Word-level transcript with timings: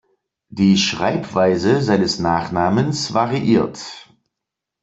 Die 0.49 0.79
Schreibweise 0.79 1.79
seines 1.83 2.17
Nachnamens 2.17 3.13
variiert. 3.13 4.09